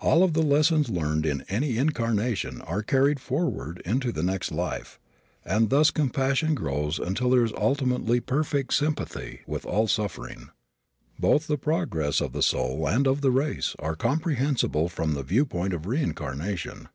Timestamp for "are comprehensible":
13.78-14.88